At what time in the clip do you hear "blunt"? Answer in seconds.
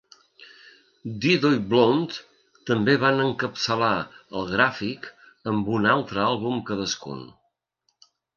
1.73-2.07